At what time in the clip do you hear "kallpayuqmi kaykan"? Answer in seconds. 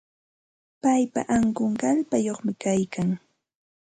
1.81-3.09